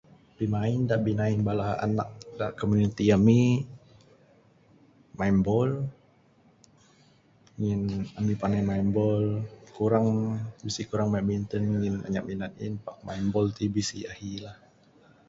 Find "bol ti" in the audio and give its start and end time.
13.33-13.65